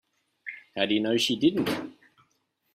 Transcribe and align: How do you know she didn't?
How 0.75 0.87
do 0.87 0.95
you 0.95 0.99
know 0.99 1.15
she 1.17 1.35
didn't? 1.35 1.69